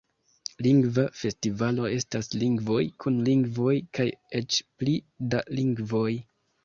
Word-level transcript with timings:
Lingva 0.67 1.03
Festivalo 1.23 1.85
estas 1.97 2.33
lingvoj, 2.43 2.79
kun 3.05 3.21
lingvoj, 3.29 3.75
kaj 3.99 4.09
eĉ 4.41 4.59
pli 4.81 4.97
da 5.35 5.43
lingvoj. 5.61 6.09